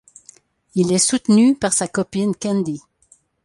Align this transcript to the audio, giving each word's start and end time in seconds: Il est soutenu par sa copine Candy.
Il 0.73 0.91
est 0.93 0.97
soutenu 0.97 1.53
par 1.55 1.73
sa 1.73 1.87
copine 1.87 2.33
Candy. 2.33 2.81